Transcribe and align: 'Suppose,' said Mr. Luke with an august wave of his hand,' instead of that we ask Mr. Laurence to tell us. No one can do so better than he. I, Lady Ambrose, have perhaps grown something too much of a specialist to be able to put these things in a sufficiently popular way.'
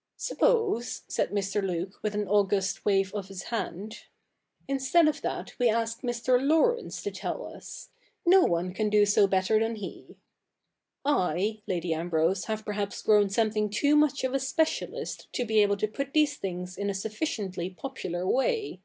'Suppose,' 0.16 1.02
said 1.06 1.30
Mr. 1.30 1.62
Luke 1.64 2.00
with 2.02 2.12
an 2.16 2.26
august 2.26 2.84
wave 2.84 3.14
of 3.14 3.28
his 3.28 3.44
hand,' 3.54 4.00
instead 4.68 5.06
of 5.06 5.20
that 5.22 5.56
we 5.60 5.68
ask 5.70 6.00
Mr. 6.00 6.42
Laurence 6.44 7.00
to 7.04 7.12
tell 7.12 7.46
us. 7.54 7.90
No 8.26 8.40
one 8.40 8.74
can 8.74 8.90
do 8.90 9.06
so 9.06 9.28
better 9.28 9.60
than 9.60 9.76
he. 9.76 10.16
I, 11.04 11.62
Lady 11.68 11.94
Ambrose, 11.94 12.46
have 12.46 12.64
perhaps 12.64 13.00
grown 13.00 13.30
something 13.30 13.70
too 13.70 13.94
much 13.94 14.24
of 14.24 14.34
a 14.34 14.40
specialist 14.40 15.28
to 15.34 15.44
be 15.44 15.60
able 15.60 15.76
to 15.76 15.86
put 15.86 16.14
these 16.14 16.36
things 16.36 16.76
in 16.76 16.90
a 16.90 16.92
sufficiently 16.92 17.70
popular 17.70 18.26
way.' 18.26 18.80